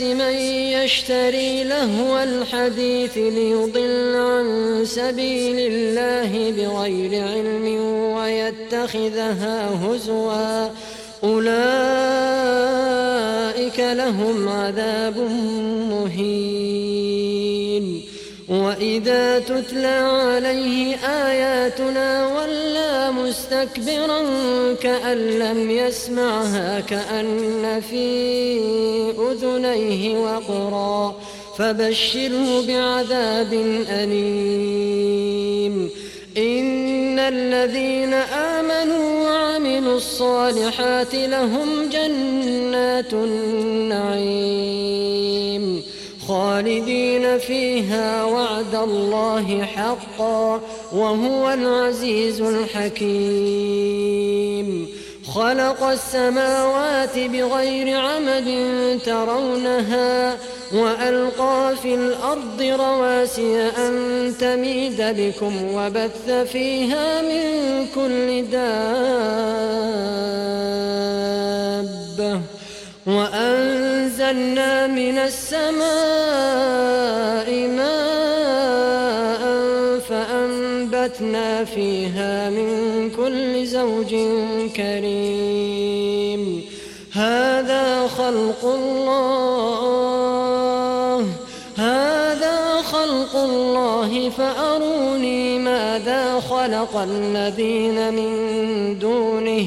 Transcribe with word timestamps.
من 0.00 0.34
يشتري 0.72 1.64
لهو 1.64 2.18
الحديث 2.18 3.18
ليضل 3.18 4.16
عن 4.16 4.80
سبيل 4.84 5.72
الله 5.72 6.50
بغير 6.50 7.24
علم 7.24 7.64
ويتخذها 8.16 9.70
هزوا. 9.86 10.68
أولئك 11.24 11.52
لهم 13.78 14.48
عذاب 14.48 15.18
مهين. 15.90 17.51
وإذا 18.48 19.38
تتلى 19.38 19.86
عليه 19.86 20.96
آياتنا 20.96 22.26
ولى 22.26 23.10
مستكبرا 23.12 24.22
كأن 24.74 25.18
لم 25.18 25.70
يسمعها 25.70 26.80
كأن 26.80 27.82
في 27.90 28.58
أذنيه 29.18 30.18
وقرا 30.18 31.14
فبشره 31.58 32.66
بعذاب 32.66 33.52
أليم 33.90 35.90
إن 36.36 37.18
الذين 37.18 38.14
آمنوا 38.14 39.24
وعملوا 39.24 39.96
الصالحات 39.96 41.14
لهم 41.14 41.88
جنات 41.92 43.12
النعيم 43.12 44.62
خالدين 46.28 47.01
فيها 47.38 48.24
وعد 48.24 48.74
الله 48.74 49.64
حقا 49.64 50.60
وهو 50.92 51.50
العزيز 51.52 52.40
الحكيم. 52.40 54.02
خلق 55.34 55.82
السماوات 55.82 57.18
بغير 57.18 57.96
عمد 57.96 58.48
ترونها 59.04 60.36
وألقى 60.74 61.76
في 61.82 61.94
الأرض 61.94 62.62
رواسي 62.62 63.60
أن 63.62 64.34
تميد 64.40 64.96
بكم 65.00 65.74
وبث 65.74 66.30
فيها 66.30 67.22
من 67.22 67.86
كل 67.94 68.50
دابة. 68.50 68.72
وأنزلنا 73.06 74.86
من 74.86 75.18
السماء 75.18 75.82
ماء 77.66 79.42
فأنبتنا 80.08 81.64
فيها 81.64 82.50
من 82.50 83.10
كل 83.10 83.66
زوج 83.66 84.14
كريم. 84.76 86.64
هذا 87.12 88.06
خلق 88.06 88.64
الله. 88.64 90.12
هذا 91.78 92.82
خلق 92.82 93.36
الله 93.36 94.30
فأروني 94.30 95.58
ماذا 95.58 96.40
خلق 96.40 96.96
الذين 96.96 98.14
من 98.14 98.32
دونه. 98.98 99.66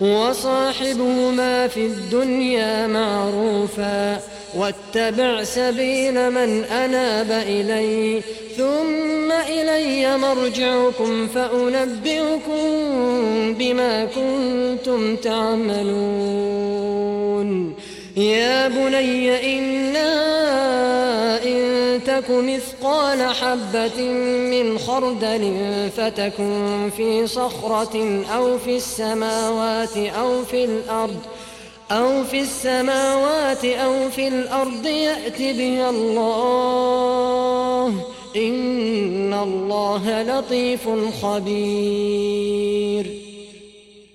وصاحبهما 0.00 1.68
في 1.68 1.86
الدنيا 1.86 2.86
معروفا 2.86 4.20
واتبع 4.56 5.44
سبيل 5.44 6.30
من 6.30 6.64
أناب 6.64 7.30
إلي 7.30 8.22
ثم 8.56 9.32
إلي 9.32 10.18
مرجعكم 10.18 11.26
فأنبئكم 11.26 12.64
بما 13.54 14.04
كنتم 14.04 15.16
تعملون 15.16 17.17
يا 18.18 18.68
بني 18.68 19.58
إنا 19.58 20.14
إن 21.44 22.00
تك 22.06 22.30
مثقال 22.30 23.22
حبة 23.22 24.02
من 24.50 24.78
خردل 24.78 25.54
فتكن 25.96 26.90
في 26.96 27.26
صخرة 27.26 28.24
أو 28.34 28.58
في 28.58 28.76
السماوات 28.76 29.96
أو 29.96 30.44
في 30.44 30.64
الأرض 30.64 31.16
أو 31.90 32.24
في 32.24 32.40
السماوات 32.40 33.64
أو 33.64 34.10
في 34.10 34.28
الأرض 34.28 34.86
يأت 34.86 35.38
بها 35.38 35.90
الله. 35.90 37.88
إن 38.36 39.34
الله 39.34 40.22
لطيف 40.22 40.88
خبير. 41.22 43.27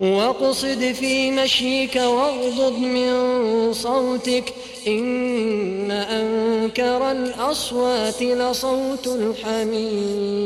واقصد 0.00 0.92
في 0.92 1.30
مشيك 1.30 1.96
واغضض 1.96 2.78
من 2.78 3.12
صوتك 3.72 4.54
إن 4.86 5.90
أنكر 5.90 7.10
الأصوات 7.10 8.22
لصوت 8.22 9.06
الحمير 9.06 10.40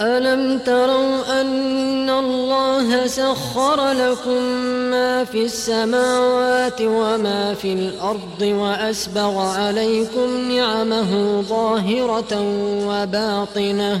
ألم 0.00 0.58
تروا 0.58 1.40
أن 1.40 2.10
الله 2.10 3.06
سخر 3.06 3.92
لكم 3.92 4.42
ما 4.90 5.24
في 5.24 5.44
السماوات 5.44 6.80
وما 6.80 7.54
في 7.54 7.72
الأرض 7.72 8.42
وأسبغ 8.42 9.38
عليكم 9.38 10.52
نعمه 10.52 11.42
ظاهرة 11.42 12.42
وباطنة 12.86 14.00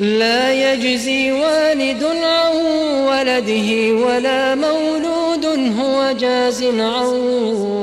لا 0.00 0.72
يجزي 0.72 1.32
والد 1.32 2.04
عن 2.04 2.56
ولده 3.06 3.94
ولا 4.06 4.54
مولود 4.54 5.46
هو 5.80 6.12
جاز 6.20 6.62
عن 6.64 7.06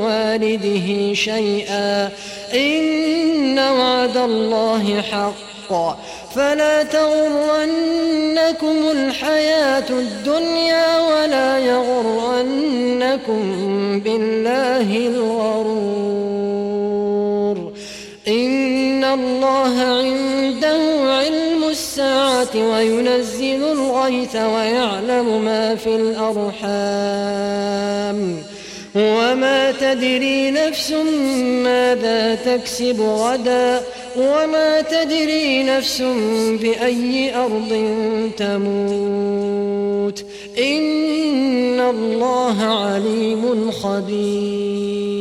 والده 0.03 1.13
شيئا. 1.13 2.10
إن 2.53 3.60
وعد 3.60 4.17
الله 4.17 5.01
حق. 5.01 5.98
فلا 6.36 6.84
تغرنكم 6.84 8.75
الحياة 8.91 9.89
الدنيا 9.89 11.00
ولا 11.00 11.57
يغرنكم 11.57 13.41
بالله 14.00 14.98
الغرور. 14.98 15.95
إن 18.27 19.03
الله 19.03 19.79
علم 19.81 20.14
الساعة 22.42 22.72
وينزل 22.72 23.63
الغيث 23.63 24.36
ويعلم 24.36 25.46
ما 25.46 25.75
في 25.75 25.96
الأرحام 25.96 26.65
وما 28.96 29.72
تدري 29.72 30.51
نفس 30.51 30.92
ماذا 31.63 32.36
تكسب 32.36 33.01
غدا 33.01 33.82
وما 34.18 34.82
تدري 34.82 35.63
نفس 35.63 36.01
بأي 36.62 37.36
أرض 37.36 37.92
تموت 38.38 40.25
إن 40.58 41.80
الله 41.80 42.63
عليم 42.63 43.72
خبير 43.72 45.14